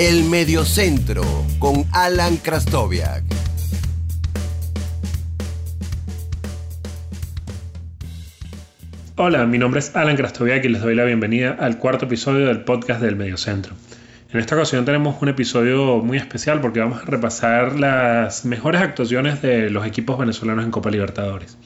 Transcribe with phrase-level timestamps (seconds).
[0.00, 1.24] El Mediocentro
[1.58, 3.24] con Alan Krastoviak.
[9.16, 12.60] Hola, mi nombre es Alan Krastoviak y les doy la bienvenida al cuarto episodio del
[12.60, 13.74] podcast del Mediocentro.
[14.32, 19.42] En esta ocasión tenemos un episodio muy especial porque vamos a repasar las mejores actuaciones
[19.42, 21.58] de los equipos venezolanos en Copa Libertadores.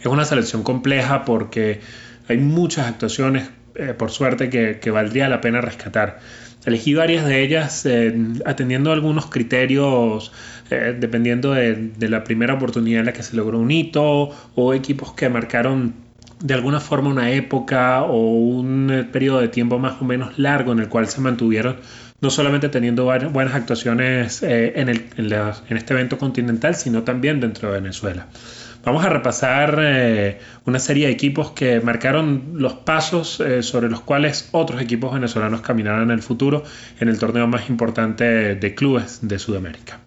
[0.00, 1.80] Es una selección compleja porque
[2.26, 6.18] hay muchas actuaciones, eh, por suerte, que, valdría la pena rescatar.
[6.64, 10.30] Elegí varias de ellas eh, atendiendo algunos criterios
[10.70, 15.14] eh, dependiendo de, la primera oportunidad en la que se logró un hito o equipos
[15.14, 15.94] que marcaron
[16.40, 20.72] de alguna forma una época o un eh, periodo de tiempo más o menos largo
[20.72, 21.76] en el cual se mantuvieron
[22.20, 28.26] no solamente teniendo buenas actuaciones en, este evento continental, sino también dentro de Venezuela.
[28.84, 34.48] Vamos a repasar eh, una serie de equipos que marcaron los pasos sobre los cuales
[34.52, 36.64] otros equipos venezolanos caminarán en el futuro
[36.98, 40.00] en el torneo más importante de clubes de Sudamérica.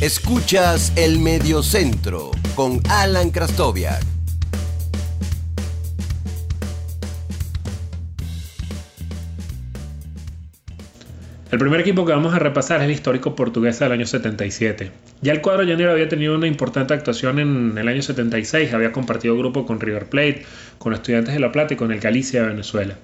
[0.00, 4.19] Escuchas el Mediocentro con Alan Krastoviak.
[11.50, 14.92] El primer equipo que vamos a repasar es el histórico portuguesa del año 77.
[15.20, 19.36] Ya el cuadro llanero había tenido una importante actuación en el año 76, había compartido
[19.36, 20.44] grupo con River Plate,
[20.78, 22.94] con Estudiantes de La Plata y con el Galicia de Venezuela.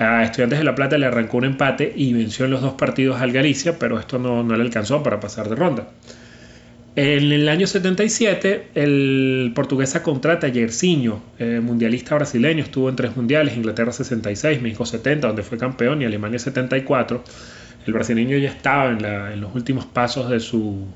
[0.00, 3.20] A Estudiantes de La Plata le arrancó un empate y venció en los dos partidos
[3.20, 5.86] al Galicia, pero esto no, no le alcanzó para pasar de ronda.
[6.96, 13.16] En el año 77, el portuguesa contrata a Yersinho, eh, mundialista brasileño, estuvo en tres
[13.16, 17.22] mundiales, Inglaterra 66, México 70, donde fue campeón, y Alemania 74.
[17.86, 20.88] El brasileño ya estaba en, los últimos pasos de su,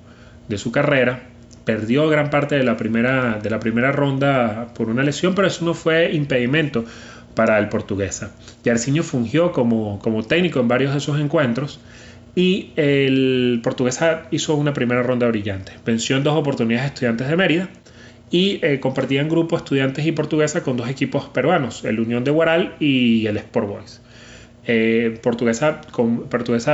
[0.72, 1.24] carrera,
[1.64, 6.84] perdió gran parte de la, primera, ronda por una lesión, pero eso no fue impedimento
[7.34, 8.32] para el portuguesa.
[8.64, 11.78] Yersinho fungió como, técnico en varios de esos encuentros
[12.34, 15.72] y el portuguesa hizo una primera ronda brillante.
[15.84, 17.68] Venció en dos oportunidades estudiantes de Mérida
[18.30, 22.76] y eh, compartían grupo estudiantes y portuguesa con dos equipos peruanos, el Unión de Guaral
[22.80, 24.00] y el Sport Boys.
[24.70, 25.80] Eh, portuguesa,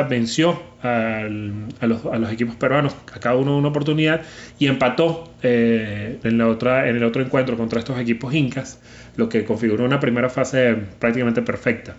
[0.02, 4.22] venció a, los, equipos peruanos a cada uno una oportunidad
[4.58, 8.80] y empató eh, en, el otro encuentro contra estos equipos incas,
[9.14, 11.94] lo que configuró una primera fase prácticamente perfecta.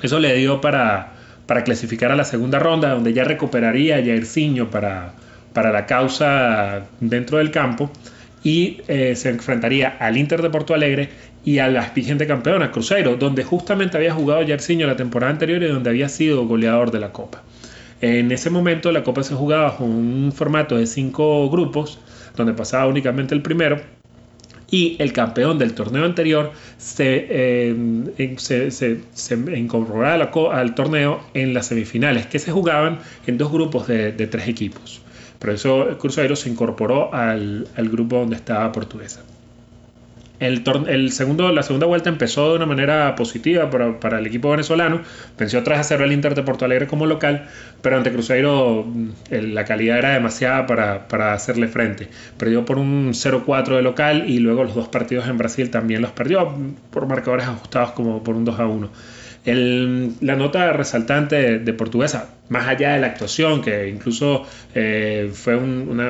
[0.00, 1.12] Eso le dio para,
[1.62, 5.12] clasificar a la segunda ronda, donde ya recuperaría a Jairzinho para,
[5.52, 7.90] para la causa dentro del campo
[8.44, 11.10] y eh, se enfrentaría al Inter de Porto Alegre
[11.44, 15.68] y a la vigente campeona, Cruzeiro, donde justamente había jugado Jairzinho la temporada anterior y
[15.68, 17.42] donde había sido goleador de la Copa.
[18.00, 21.98] En ese momento la Copa se jugaba con un formato de cinco grupos,
[22.36, 23.80] donde pasaba únicamente el primero,
[24.70, 32.26] y el campeón del torneo anterior se, eh, se, incorporaba al torneo en las semifinales,
[32.26, 35.02] que se jugaban en dos grupos de, tres equipos.
[35.38, 39.22] Por eso Cruzeiro se incorporó al, al grupo donde estaba Portuguesa.
[40.42, 45.00] El, segundo, la segunda vuelta empezó de una manera positiva para, el equipo venezolano.
[45.38, 47.48] Venció 3 a 0 el Inter de Porto Alegre como local,
[47.80, 52.08] pero ante Cruzeiro mm, la calidad era demasiada para, hacerle frente.
[52.38, 56.10] Perdió por un 0-4 de local y luego los dos partidos en Brasil también los
[56.10, 58.90] perdió mm, por marcadores ajustados como por un 2 a 1.
[59.44, 64.44] la nota resaltante de, Portuguesa, más allá de la actuación, que incluso
[64.74, 66.00] eh, fue un,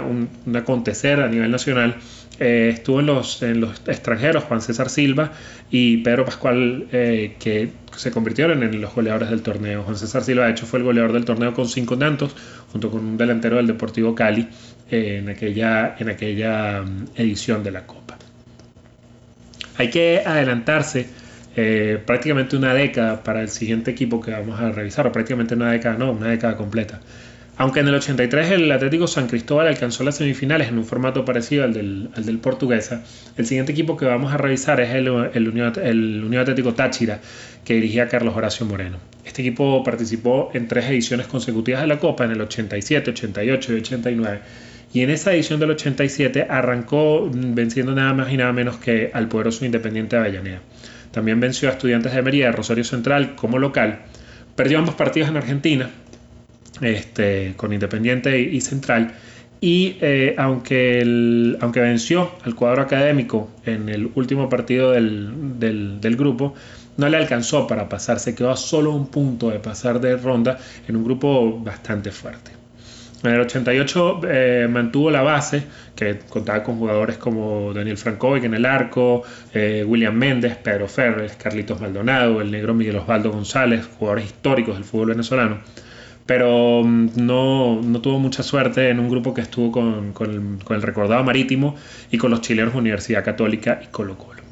[0.47, 1.97] un acontecer a nivel nacional,
[2.45, 5.31] eh, estuvo en los, en los extranjeros, Juan César Silva
[5.71, 9.85] y Pedro Pascual, eh, que se convirtieron en los goleadores del torneo.
[9.85, 12.35] Juan César Silva, de hecho, fue el goleador del torneo con cinco tantos,
[12.73, 14.49] junto con un delantero del Deportivo Cali
[14.91, 18.19] eh, en, aquella, en aquella mm, edición de la Copa.
[19.77, 21.23] Hay que adelantarse
[22.07, 25.97] prácticamente una década para el siguiente equipo que vamos a revisar, o prácticamente una década,
[25.97, 26.99] no, una década completa.
[27.59, 31.65] Aunque en el 83 el Atlético San Cristóbal alcanzó las semifinales en un formato parecido
[31.65, 33.05] al del, Portuguesa,
[33.37, 37.21] el siguiente equipo que vamos a revisar es el, el, Unión, Atlético Táchira,
[37.65, 38.97] que dirigía Carlos Horacio Moreno.
[39.25, 43.77] Este equipo participó en tres ediciones consecutivas de la Copa, en el 87, 88 y
[43.77, 44.41] 89.
[44.95, 49.29] Y en esa edición del 87 arrancó venciendo nada más y nada menos que al
[49.29, 50.61] poderoso Independiente de Avellaneda.
[51.13, 54.01] También venció a Estudiantes de Merida, Rosario Central como local.
[54.57, 55.91] Perdió ambos partidos en Argentina,
[56.83, 59.15] este, con Independiente y, Central.
[59.61, 66.55] Y eh, aunque, aunque venció al cuadro académico en el último partido del, grupo,
[66.97, 70.59] no le alcanzó para pasar, se quedó a solo un punto de pasar de ronda
[70.89, 72.51] en un grupo bastante fuerte.
[73.23, 75.63] En el 88 eh, mantuvo la base,
[75.95, 79.23] que contaba con jugadores como Daniel Francovic en el arco,
[79.55, 84.83] eh, William Méndez, Pedro Ferres, Carlitos Maldonado, el negro Miguel Osvaldo González, jugadores históricos del
[84.83, 85.59] fútbol venezolano.
[86.27, 90.83] Pero mm, no, no tuvo mucha suerte en un grupo que estuvo con, con, el,
[90.83, 91.75] recordado Marítimo
[92.11, 94.43] y con los chilenos Universidad Católica y Colo Colo.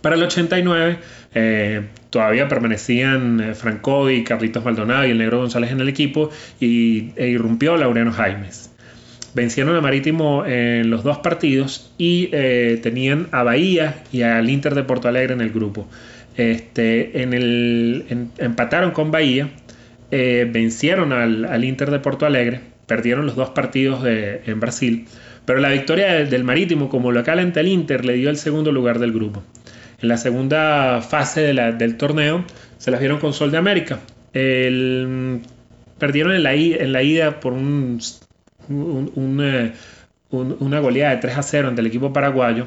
[0.00, 0.98] Para el 89
[1.34, 6.30] eh, todavía permanecían eh, Francovi, Carlitos Maldonado y el Negro González en el equipo
[6.60, 8.70] y e irrumpió Laureano Jaimes.
[9.34, 14.74] Vencieron a Marítimo en los dos partidos y eh, tenían a Bahía y al Inter
[14.74, 15.88] de Porto Alegre en el grupo.
[16.36, 19.48] Este, en el, empataron con Bahía,
[20.12, 25.06] vencieron al, Inter de Porto Alegre, perdieron los dos partidos en Brasil,
[25.46, 28.98] pero la victoria del Marítimo como local ante el Inter le dio el segundo lugar
[28.98, 29.42] del grupo.
[30.02, 32.44] En la segunda fase del torneo
[32.78, 34.00] se las vieron con Sol de América.
[34.32, 38.00] perdieron en la, en la ida por un,
[39.40, 39.72] eh,
[40.30, 42.66] una goleada de 3 a 0 ante el equipo paraguayo.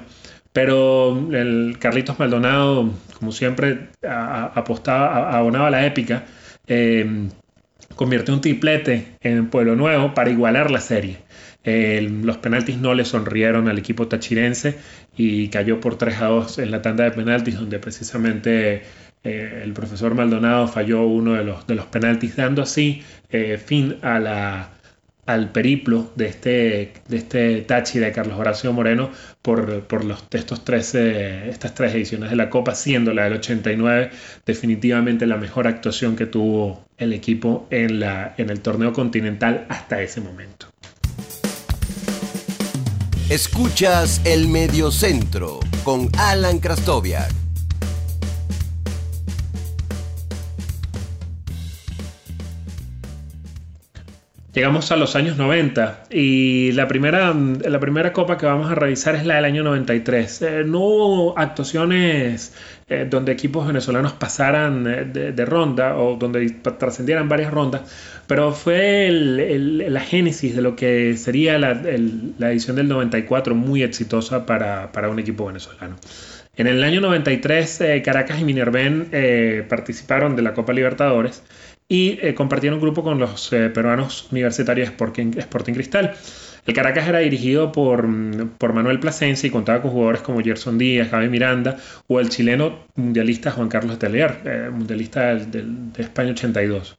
[0.53, 2.89] Pero el Carlitos Maldonado,
[3.19, 6.23] como siempre, apostaba, abonaba a la épica.
[6.67, 7.29] Eh,
[7.95, 11.17] convirtió un triplete en Pueblo Nuevo para igualar la serie.
[11.65, 14.77] Los penaltis no le sonrieron al equipo tachirense
[15.17, 18.83] y cayó por 3 a 2 en la tanda de penaltis donde precisamente
[19.25, 23.01] eh, el profesor Maldonado falló uno de los, de los penaltis dando así
[23.31, 24.74] eh, fin a la,
[25.25, 29.09] al periplo de este, de este Tachi de Carlos Horacio Moreno
[29.41, 34.11] por, por los, estos estas tres ediciones de la Copa, siendo la del 89
[34.45, 40.01] definitivamente la mejor actuación que tuvo el equipo en, la, en el torneo continental hasta
[40.01, 40.67] ese momento.
[43.29, 47.44] Escuchas el Mediocentro con Alan Krastoviak.
[54.55, 59.13] Llegamos a los años 90 y la primera, la primera copa que vamos a revisar
[59.15, 60.41] es la del año 93.
[60.43, 62.53] Eh, no hubo actuaciones
[62.87, 66.49] eh, donde equipos venezolanos pasaran eh, de, ronda o donde
[66.79, 67.81] trascendieran varias rondas,
[68.27, 71.71] pero fue la génesis de lo que sería la,
[72.49, 75.97] edición del 94 muy exitosa para, un equipo venezolano.
[76.55, 79.09] En el año 93, eh, Caracas y Minerven
[79.67, 81.43] participaron de la Copa Libertadores
[81.87, 86.15] y compartieron grupo con los peruanos universitarios Sporting, Sporting Cristal.
[86.65, 88.07] El Caracas era dirigido por,
[88.57, 91.77] por Manuel Plasencia y contaba con jugadores como Gerson Díaz, Javi Miranda
[92.07, 96.97] o el chileno mundialista Juan Carlos Telier, eh, mundialista de España 82.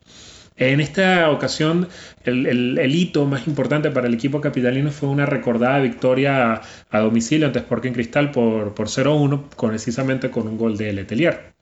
[0.59, 1.89] En esta ocasión,
[2.25, 7.59] el, hito más importante para el equipo capitalino fue una recordada victoria a, domicilio ante
[7.59, 11.56] Sporting Cristal por, por 0-1, precisamente con un gol de Letelier.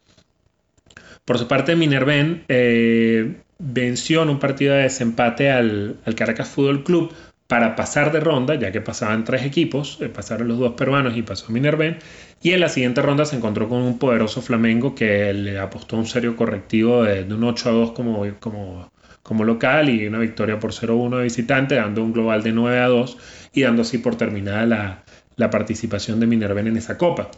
[1.25, 7.15] Por su parte, Minerven eh, venció en un partido de desempate al, Caracas Fútbol Club
[7.47, 11.23] para pasar de ronda, ya que pasaban tres equipos, eh, pasaron los dos peruanos y
[11.23, 11.99] pasó Minerven,
[12.43, 16.07] y en la siguiente ronda se encontró con un poderoso Flamengo que le apostó un
[16.07, 18.91] serio correctivo de, un 8 a 2 como, como,
[19.23, 22.89] como local y una victoria por 0-1 de visitante, dando un global de 9 a
[22.89, 23.19] 2
[23.55, 25.05] y dando así por terminada la,
[25.37, 27.31] la participación de Minerven en esa copa.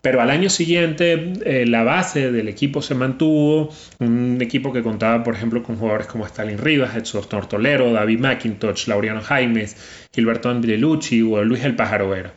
[0.00, 5.24] Pero al año siguiente eh, la base del equipo se mantuvo, un equipo que contaba,
[5.24, 11.22] por ejemplo, con jugadores como Stalin Rivas, Edson Tortolero, David McIntosh, Laureano Jaimes, Gilberto Andrelucci
[11.22, 12.34] o Luis El Pájaro Vera.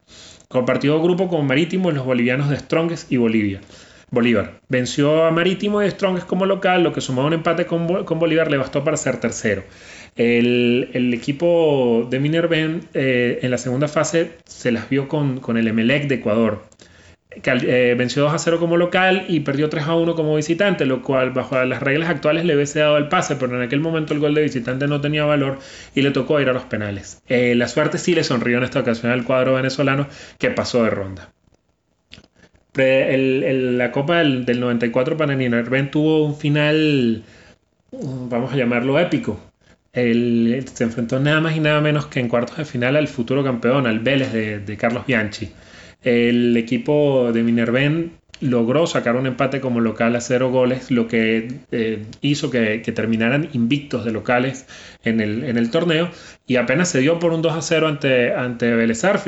[0.47, 3.61] Compartió grupo con Marítimo y los bolivianos de Strongest y Bolivia.
[4.09, 8.51] Bolívar venció a Marítimo y Strongest como local, lo que sumaba un empate con, Bolívar
[8.51, 9.63] le bastó para ser tercero.
[10.17, 15.67] El, equipo de Minerven eh, en la segunda fase se las vio con, con el
[15.67, 16.65] Emelec de Ecuador.
[17.33, 21.01] Eh, venció 2 a 0 como local y perdió 3 a 1 como visitante, lo
[21.01, 24.19] cual bajo las reglas actuales le hubiese dado el pase, pero en aquel momento el
[24.19, 25.59] gol de visitante no tenía valor
[25.95, 27.21] y le tocó ir a los penales.
[27.29, 30.07] Eh, la suerte sí le sonrió en esta ocasión al cuadro venezolano
[30.37, 31.31] que pasó de ronda.
[32.75, 37.23] la Copa del, 94 para Ninerven tuvo un final,
[37.91, 39.39] vamos a llamarlo épico.
[39.93, 43.87] se enfrentó nada más y nada menos que en cuartos de final al futuro campeón,
[43.87, 45.49] al Vélez de Carlos Bianchi.
[46.03, 51.59] El equipo de Minerven logró sacar un empate como local a cero goles, lo que
[51.71, 54.65] eh, hizo que, terminaran invictos de locales
[55.03, 56.09] en el, en el, torneo
[56.47, 58.75] y apenas se dio por un 2 a 0 ante, ante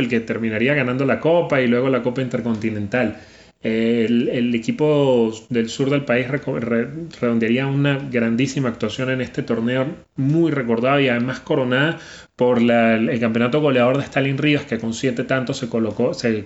[0.09, 3.19] que terminaría ganando la Copa y luego la Copa Intercontinental.
[3.63, 11.00] El, equipo del sur del país redondearía una grandísima actuación en este torneo, muy recordado
[11.00, 11.98] y además coronada
[12.36, 16.46] por el, campeonato goleador de Stalin Rivas, que con siete tantos se colocó, se,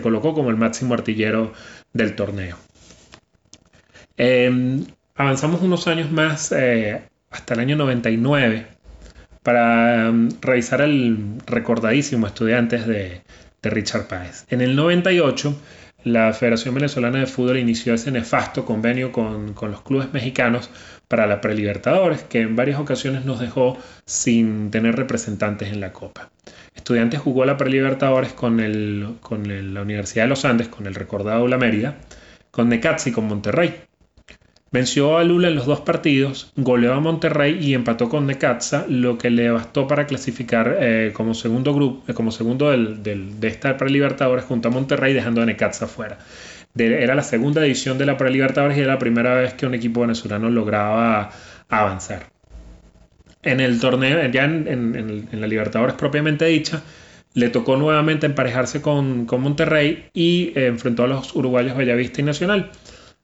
[0.00, 1.52] colocó como el máximo artillero
[1.92, 2.56] del torneo.
[4.16, 4.86] Em,
[5.16, 8.66] avanzamos unos años más, eh, hasta el año 99,
[9.42, 13.20] para um, revisar el recordadísimo Estudiantes de,
[13.62, 14.46] de Richard Páez.
[14.50, 15.54] En el 98,
[16.04, 20.70] la Federación Venezolana de Fútbol inició ese nefasto convenio con, con los clubes mexicanos
[21.08, 26.30] para la Prelibertadores, que en varias ocasiones nos dejó sin tener representantes en la Copa.
[26.74, 31.48] Estudiantes jugó la Prelibertadores con, el, con la Universidad de los Andes, con el recordado
[31.48, 31.96] La Mérida,
[32.50, 33.87] con Necaxa y con Monterrey.
[34.70, 39.16] Venció a Lula en los dos partidos, goleó a Monterrey y empató con Necaxa, lo
[39.16, 43.78] que le bastó para clasificar eh, como segundo grupo, eh, como segundo del, de esta
[43.78, 46.18] prelibertadores junto a Monterrey, dejando a Necaxa fuera.
[46.76, 50.02] era la segunda edición de la prelibertadores y era la primera vez que un equipo
[50.02, 51.30] venezolano lograba
[51.70, 52.26] avanzar.
[53.42, 56.82] En el torneo, ya en, la Libertadores propiamente dicha,
[57.32, 62.70] le tocó nuevamente emparejarse con, Monterrey y eh, enfrentó a los uruguayos Bellavista y Nacional.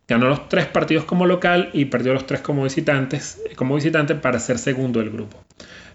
[0.07, 4.39] Ganó los tres partidos como local y perdió los tres como visitantes, como visitante para
[4.39, 5.43] ser segundo del grupo.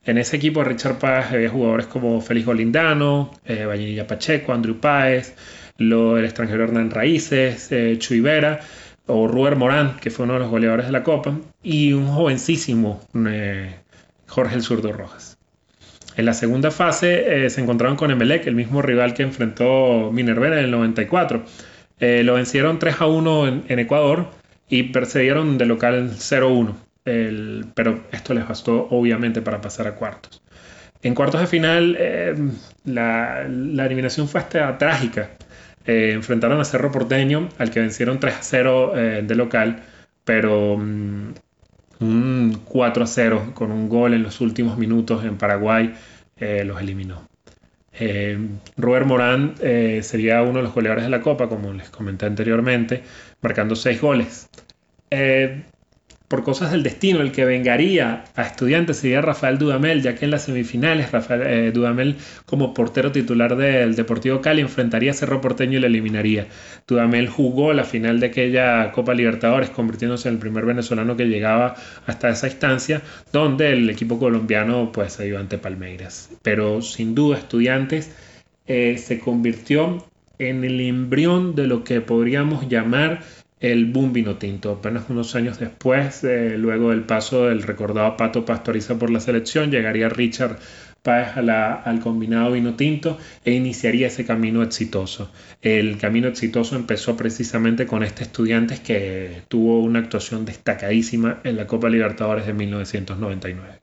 [0.03, 5.35] En ese equipo Richard Páez había jugadores como Félix Olindano, eh, Pacheco, Andrew Páez,
[5.77, 8.59] lo, el extranjero Hernán Raíces, eh, Vera
[9.05, 13.01] o Ruber Morán, que fue uno de los goleadores de la Copa, y un jovencísimo
[13.27, 13.75] eh,
[14.27, 15.37] Jorge el Zurdo Rojas.
[16.15, 20.47] En la segunda fase eh, se encontraron con Emelec, el mismo rival que enfrentó Minerva
[20.47, 21.43] en el 94
[21.99, 24.29] eh, lo vencieron 3 a 1 en, Ecuador
[24.69, 26.75] y percibieron de local 0-1.
[27.73, 30.41] Pero esto les bastó obviamente para pasar a cuartos.
[31.01, 32.35] En cuartos de final eh,
[32.85, 35.31] la, eliminación fue hasta trágica.
[35.85, 39.81] Eh, enfrentaron a Cerro Porteño, al que vencieron 3 a 0 de local,
[40.23, 41.33] pero mm,
[42.01, 45.95] un 4 a 0 con un gol en los últimos minutos en Paraguay
[46.39, 47.27] los eliminó.
[47.99, 48.37] Eh,
[48.77, 53.03] Robert Morán eh, sería uno de los goleadores de la Copa, como les comenté anteriormente,
[53.41, 54.49] marcando seis goles.
[55.11, 55.63] Eh,
[56.29, 60.31] por cosas del destino, el que vengaría a estudiantes sería Rafael Dudamel, ya que en
[60.31, 65.79] las semifinales Rafael eh, Dudamel como portero titular del Deportivo Cali enfrentaría a Cerro Porteño
[65.79, 66.45] y le eliminaría.
[66.87, 71.73] Dudamel jugó la final de aquella Copa Libertadores, convirtiéndose en el primer venezolano que llegaba
[72.05, 73.01] hasta esa instancia,
[73.33, 76.29] donde el equipo colombiano pues se dio ante Palmeiras.
[76.43, 78.11] Pero sin duda estudiantes
[78.67, 80.05] eh, se convirtió
[80.37, 83.23] en el embrión de lo que podríamos llamar
[83.59, 84.71] el boom vino tinto.
[84.71, 89.71] Apenas unos años después, eh, luego del paso del recordado Pato Pastoriza por la selección,
[89.71, 90.59] llegaría Richard
[91.01, 95.31] Páez al combinado vino tinto e iniciaría ese camino exitoso.
[95.61, 101.67] El camino exitoso empezó precisamente con este estudiante que tuvo una actuación destacadísima en la
[101.67, 103.79] Copa Libertadores de 1999.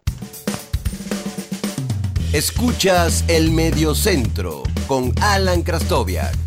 [2.34, 6.45] Escuchas el Mediocentro con Alan Krastoviak.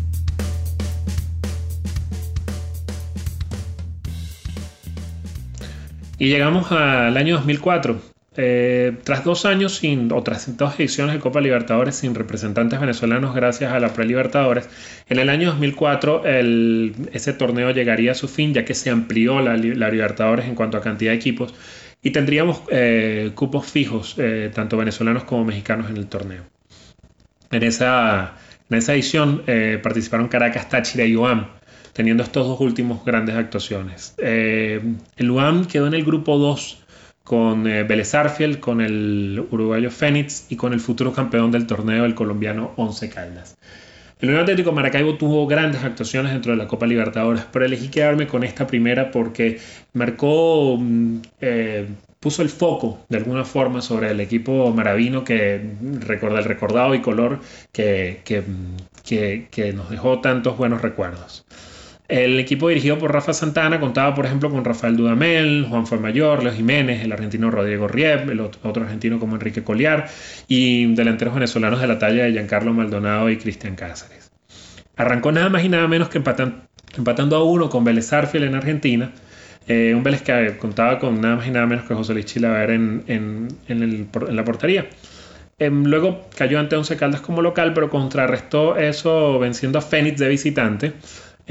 [6.20, 7.98] Y llegamos al año 2004.
[8.36, 13.34] Eh, tras dos años sin, o tras dos ediciones de Copa Libertadores sin representantes venezolanos
[13.34, 14.68] gracias a la Pre-Libertadores,
[15.08, 19.56] en el año 2004 ese torneo llegaría a su fin ya que se amplió la,
[19.56, 21.54] Libertadores en cuanto a cantidad de equipos
[22.02, 26.44] y tendríamos eh, cupos fijos, eh, tanto venezolanos como mexicanos en el torneo.
[27.50, 28.34] En esa,
[28.68, 29.42] en esa edición
[29.82, 31.59] participaron Caracas, Táchira y UAM
[31.92, 34.14] teniendo estos dos últimos grandes actuaciones.
[34.18, 34.80] Eh,
[35.16, 36.80] el UAM quedó en el grupo 2
[37.24, 38.12] con eh, Vélez
[38.58, 43.56] con el uruguayo Fénix y con el futuro campeón del torneo, el colombiano Once Caldas.
[44.20, 48.26] El Unión Atlético Maracaibo tuvo grandes actuaciones dentro de la Copa Libertadores, pero elegí quedarme
[48.26, 49.60] con esta primera porque
[49.92, 51.86] marcó, mm, eh,
[52.18, 57.00] puso el foco de alguna forma sobre el equipo maravino que recuerda el recordado y
[57.00, 57.40] color
[57.72, 61.46] que, que nos dejó tantos buenos recuerdos.
[62.10, 66.52] El equipo dirigido por Rafa Santana contaba, por ejemplo, con Rafael Dudamel, Juan Mayor, Leo
[66.52, 70.08] Jiménez, el argentino Rodrigo Rieb, el otro argentino como Enrique Coliar
[70.48, 74.32] y delanteros venezolanos de la talla de Giancarlo Maldonado y Cristian Cáceres.
[74.96, 79.12] Arrancó nada más y nada menos que empatando a uno con Vélez Arfiel en Argentina,
[79.68, 82.70] eh, un Vélez que contaba con nada más y nada menos que José Luis Chilaver
[82.70, 84.88] en, en, la portería.
[85.60, 90.28] Em, luego cayó ante Once Caldas como local, pero contrarrestó eso venciendo a Fénix de
[90.28, 90.92] visitante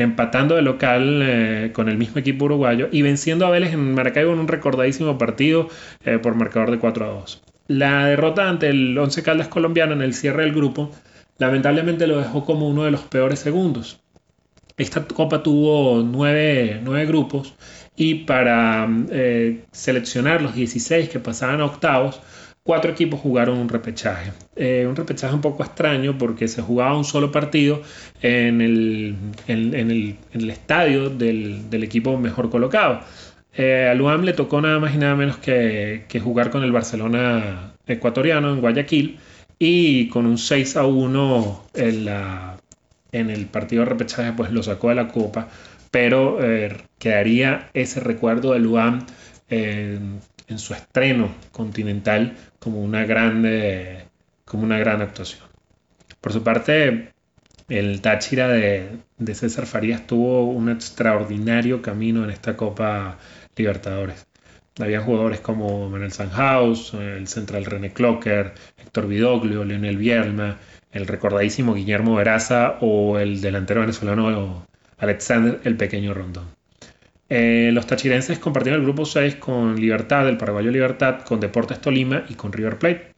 [0.03, 4.34] empatando de local eh, con el mismo equipo uruguayo y venciendo a Vélez en Maracaibo
[4.34, 5.68] en un recordadísimo partido
[6.06, 7.41] eh, por marcador de 4 a 2.
[7.68, 10.91] La derrota ante el Once Caldas colombiano en el cierre del grupo
[11.38, 14.01] lamentablemente lo dejó como uno de los peores segundos.
[14.77, 17.53] Esta copa tuvo nueve, grupos
[17.98, 22.22] y para eh, seleccionar los 16 que pasaban a octavos,
[22.69, 24.31] cuatro equipos jugaron un repechaje.
[24.55, 27.81] Eh, un repechaje un poco extraño porque se jugaba un solo partido
[28.21, 29.15] en el,
[30.51, 32.99] estadio del, equipo mejor colocado.
[33.55, 37.73] Eh, al UAM le tocó nada más y nada menos que, jugar con el Barcelona
[37.88, 39.17] ecuatoriano en Guayaquil
[39.57, 42.57] y con un 6 a 1 en, la,
[43.11, 45.47] en el partido de repechaje pues lo sacó de la copa,
[45.89, 49.07] pero eh, quedaría ese recuerdo de Luan
[50.50, 54.06] en su estreno continental como una grande
[54.46, 55.48] como una gran actuación.
[56.20, 57.13] Por su parte,
[57.70, 59.00] el Táchira de,
[59.34, 63.20] César Farías tuvo un extraordinario camino en esta Copa
[63.56, 64.25] Libertadores.
[64.79, 70.58] Había jugadores como Manuel Sanhaus, el central René Clocker, Héctor Vidoglio, Leonel Bielma,
[70.91, 74.65] el recordadísimo Guillermo Veraza o el delantero venezolano
[74.98, 76.58] Alexander el Pequeño Rondón.
[77.29, 82.25] Eh, los tachirenses compartieron el grupo 6 con Libertad, el paraguayo Libertad, con Deportes Tolima
[82.27, 83.13] y con River Plate.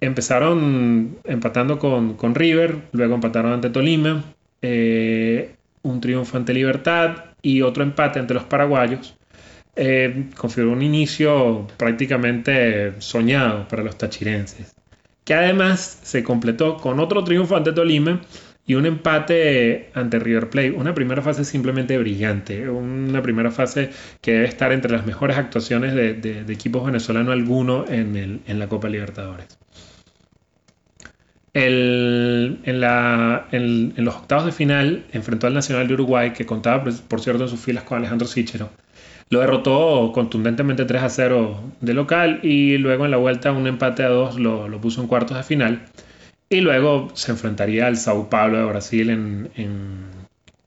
[0.00, 4.24] Empezaron empatando con, River, luego empataron ante Tolima,
[4.62, 9.16] eh, un triunfo ante Libertad y otro empate ante los paraguayos.
[9.74, 14.74] Eh, configuró un inicio prácticamente soñado para los tachirenses,
[15.24, 18.20] que además se completó con otro triunfo ante Tolima
[18.66, 20.72] y un empate ante River Plate.
[20.72, 23.90] Una primera fase simplemente brillante, una primera fase
[24.20, 28.88] que debe estar entre las mejores actuaciones de, equipos venezolanos alguno en, en la Copa
[28.88, 29.58] Libertadores
[31.54, 32.80] en,
[33.96, 37.48] los octavos de final enfrentó al Nacional de Uruguay, que contaba, pues, por cierto, en
[37.50, 38.70] sus filas con Alejandro Sichero.
[39.30, 44.02] Lo derrotó contundentemente 3 a 0 de local y luego en la vuelta un empate
[44.02, 45.82] a 2 lo, puso en cuartos de final.
[46.52, 49.50] Y luego se enfrentaría al Sao Paulo de Brasil en,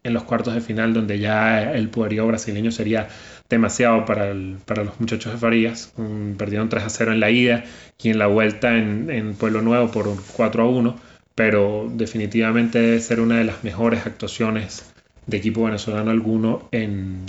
[0.06, 3.08] en los cuartos de final, donde ya el poderío brasileño sería
[3.50, 4.34] demasiado para,
[4.66, 5.94] para los muchachos de Farías.
[6.38, 7.64] perdieron 3 a 0 en la ida
[8.02, 10.96] y en la vuelta en, Pueblo Nuevo por 4 a 1,
[11.34, 14.94] pero definitivamente debe ser una de las mejores actuaciones
[15.26, 17.26] de equipo venezolano alguno en,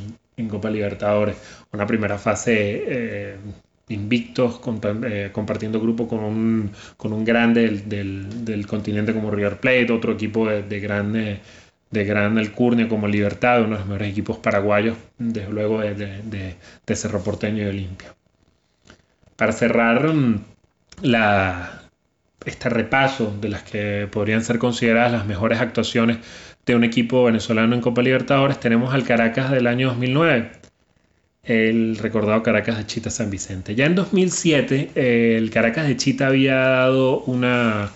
[0.51, 1.37] Copa Libertadores.
[1.73, 3.37] Una primera fase eh,
[3.89, 4.61] invictos,
[5.05, 10.49] eh, compartiendo grupo con un, con un grande del, continente como River Plate, otro equipo
[10.49, 11.41] de, de grande
[11.91, 16.57] de gran alcurnia como Libertad, uno de los mejores equipos paraguayos, desde luego de,
[16.95, 18.15] Cerro Porteño y Olimpia.
[19.37, 20.41] Para cerrar mm,
[21.03, 21.83] la,
[22.45, 26.19] este repaso de las que podrían ser consideradas las mejores actuaciones
[26.65, 30.51] de un equipo venezolano en Copa Libertadores, tenemos al Caracas del año 2009,
[31.47, 33.75] el recordado Caracas de Chita San Vicente.
[33.75, 37.91] Ya en 2007, el Caracas de Chita había dado una,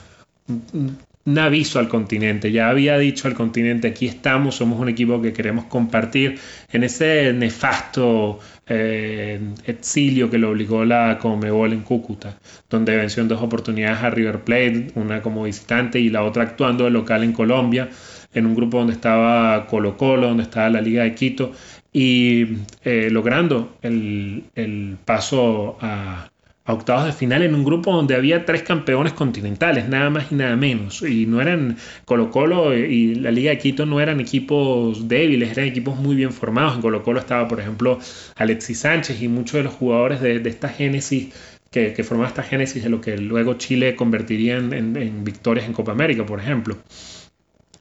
[1.26, 2.52] un aviso al continente.
[2.52, 6.38] Ya había dicho al continente, aquí estamos, somos un equipo que queremos compartir
[6.72, 13.28] en ese nefasto eh, exilio que lo obligó la Comebol en Cúcuta, donde venció en
[13.28, 17.32] dos oportunidades a River Plate, una como visitante y la otra actuando de local en
[17.32, 17.88] Colombia,
[18.32, 21.52] en un grupo donde estaba Colo Colo, donde estaba la Liga de Quito,
[21.92, 26.30] y eh, logrando el, el paso a
[26.72, 30.56] octavos de final en un grupo donde había tres campeones continentales, nada más y nada
[30.56, 31.02] menos.
[31.02, 35.66] Y no eran Colo Colo y la Liga de Quito no eran equipos débiles, eran
[35.66, 36.76] equipos muy bien formados.
[36.76, 37.98] En Colo Colo estaba, por ejemplo,
[38.36, 41.32] Alexis Sánchez y muchos de los jugadores de, esta génesis
[41.70, 45.92] que, que formaba esta génesis de lo que luego Chile convertiría en, victorias en Copa
[45.92, 46.78] América, por ejemplo.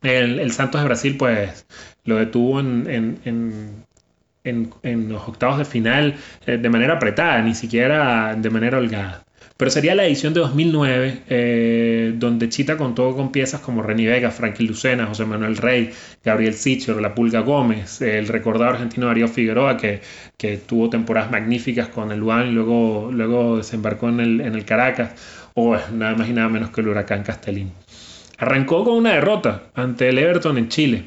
[0.02, 1.66] El, Santos de Brasil, pues,
[2.04, 3.84] lo detuvo en, en,
[4.44, 6.14] los octavos de final
[6.46, 9.24] eh, de manera apretada, ni siquiera de manera holgada.
[9.60, 14.30] Pero sería la edición de 2009, eh, donde Chita contó con piezas como Reni Vega,
[14.30, 15.92] Frankie Lucena, José Manuel Rey,
[16.24, 20.00] Gabriel Sichero, La Pulga Gómez, el recordado argentino Darío Figueroa, que,
[20.38, 24.64] que tuvo temporadas magníficas con el Luan y luego, luego desembarcó en el, en el
[24.64, 25.12] Caracas,
[25.52, 27.70] o nada más y nada menos que el Huracán Castelín.
[28.38, 31.04] Arrancó con una derrota ante el Everton en Chile,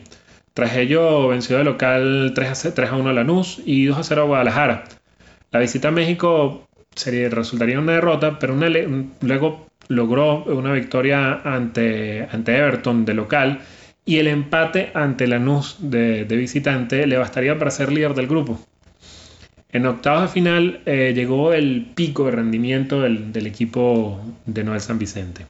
[0.54, 4.04] tras ello venció de local 3 a, 3 a 1 a Lanús y 2 a
[4.04, 4.84] 0 a Guadalajara.
[5.52, 8.56] La visita a México sería, resultaría una derrota, pero
[9.22, 13.62] luego logró una victoria ante, Everton de local
[14.06, 18.60] y el empate ante Lanús de, de visitante le bastaría para ser líder del grupo.
[19.74, 25.00] En octavos de final eh, llegó el pico de rendimiento del equipo de Noel San
[25.00, 25.48] Vicente.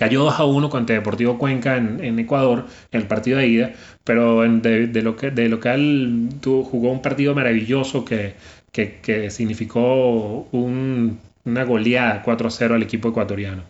[0.00, 4.40] Cayó 2 a 1 contra Deportivo Cuenca en, Ecuador, en el partido de ida, pero
[4.40, 8.32] de, lo que, de local jugó un partido maravilloso que,
[9.28, 13.64] significó una goleada 4 a 0 al equipo ecuatoriano.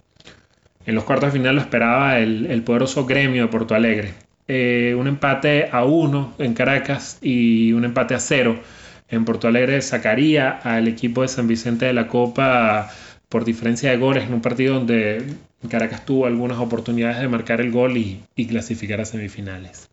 [0.86, 4.14] En los cuartos de final lo esperaba el, poderoso gremio de Porto Alegre.
[4.46, 8.60] Eh, un empate a 1 en Caracas y un empate a 0
[9.08, 12.88] en Porto Alegre sacaría al equipo de San Vicente de la Copa
[13.30, 15.24] por diferencia de goles en un partido donde
[15.70, 19.88] Caracas tuvo algunas oportunidades de marcar el gol y, clasificar a semifinales.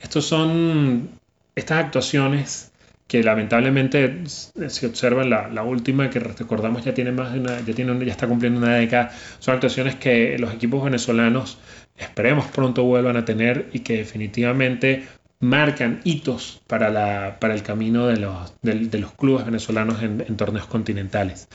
[0.00, 1.10] Estos son
[1.56, 2.72] estas actuaciones
[3.08, 7.74] que lamentablemente se observa en la, última que recordamos ya tiene más de una, ya
[7.74, 11.58] tiene ya está cumpliendo una década son actuaciones que los equipos venezolanos
[11.98, 15.08] esperemos pronto vuelvan a tener y que definitivamente
[15.40, 20.36] marcan hitos para, la, para el camino de los, de, los clubes venezolanos en, en
[20.36, 21.48] torneos continentales.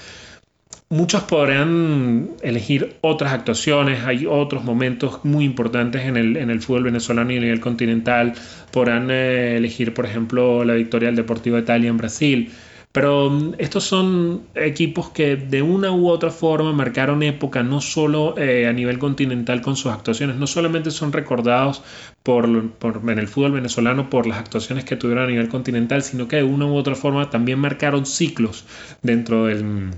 [0.90, 6.84] Muchos podrán elegir otras actuaciones, hay otros momentos muy importantes en el, en el fútbol
[6.84, 8.34] venezolano y a nivel continental.
[8.72, 12.52] Podrán eh, elegir, por ejemplo, la victoria del Deportivo Italia en Brasil.
[12.92, 18.38] Pero mm, estos son equipos que de una u otra forma marcaron época, no solo
[18.38, 21.82] eh, a nivel continental con sus actuaciones, no solamente son recordados
[22.24, 26.38] por, en el fútbol venezolano por las actuaciones que tuvieron a nivel continental, sino que
[26.38, 28.66] de una u otra forma también marcaron ciclos
[29.02, 29.90] dentro del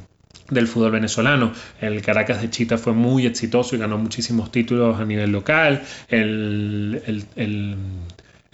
[0.50, 1.52] del fútbol venezolano.
[1.82, 5.84] El Caracas de Chita fue muy exitoso y ganó muchísimos títulos a nivel local.
[6.10, 7.76] El, el, el,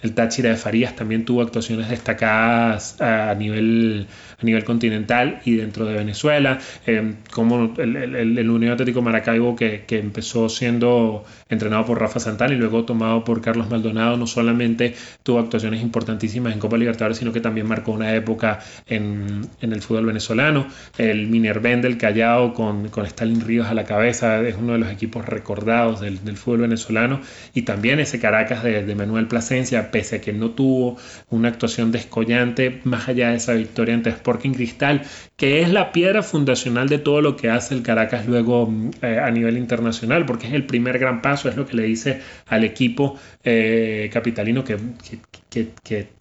[0.04, 4.06] el Táchira de Farías también tuvo actuaciones destacadas a nivel
[4.38, 9.84] a nivel continental y dentro de Venezuela, eh, como el, el, Unión Atlético Maracaibo que,
[9.86, 14.94] que, empezó siendo entrenado por Rafa Santana y luego tomado por Carlos Maldonado, no solamente
[15.22, 19.80] tuvo actuaciones importantísimas en Copa Libertadores, sino que también marcó una época en, en el
[19.80, 20.66] fútbol venezolano.
[20.98, 24.90] El Minerven del Callao con, con Stalin Ríos a la cabeza es uno de los
[24.90, 27.20] equipos recordados del, del fútbol venezolano
[27.54, 30.96] y también ese Caracas de, de Manuel Plasencia, pese a que no tuvo
[31.30, 35.02] una actuación descollante, más allá de esa victoria ante Sporting Cristal,
[35.36, 39.20] que es la piedra fundacional de todo lo que hace el Caracas luego mm, eh,
[39.20, 42.64] a nivel internacional, porque es el primer gran paso, es lo que le dice al
[42.64, 44.78] equipo eh, capitalino que,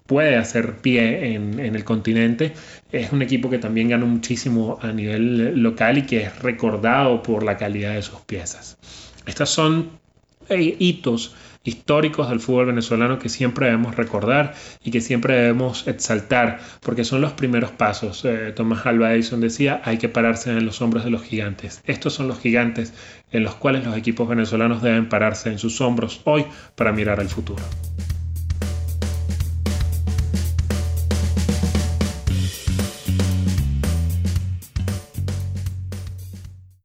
[0.06, 2.54] puede hacer pie en, el continente.
[2.92, 7.42] Es un equipo que también ganó muchísimo a nivel local y que es recordado por
[7.42, 8.78] la calidad de sus piezas.
[9.26, 9.90] Estas son
[10.50, 11.34] eh, hitos
[11.64, 17.22] históricos del fútbol venezolano que siempre debemos recordar y que siempre debemos exaltar, porque son
[17.22, 18.26] los primeros pasos.
[18.26, 21.82] Eh, Tomás Alba Edison decía, hay que pararse en los hombros de los gigantes.
[21.86, 22.94] Estos son los gigantes
[23.32, 26.46] en los cuales los equipos venezolanos deben pararse en sus hombros hoy
[26.76, 27.64] para mirar al futuro.